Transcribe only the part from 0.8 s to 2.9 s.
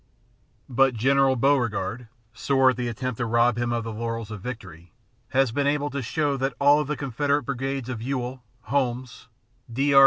General Beauregard, sore at the